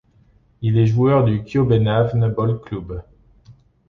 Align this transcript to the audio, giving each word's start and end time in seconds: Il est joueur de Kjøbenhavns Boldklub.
Il 0.63 0.79
est 0.79 0.87
joueur 0.87 1.25
de 1.25 1.37
Kjøbenhavns 1.37 2.33
Boldklub. 2.33 3.03